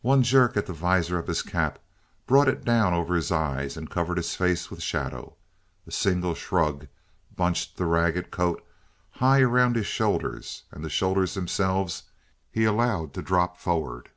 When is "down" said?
2.64-2.92